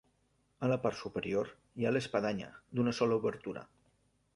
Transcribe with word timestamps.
A 0.67 0.69
la 0.71 0.77
part 0.85 0.97
superior 1.01 1.53
hi 1.81 1.87
ha 1.91 1.95
l'espadanya, 1.97 2.51
d'una 2.77 2.99
sola 3.03 3.23
obertura. 3.23 3.69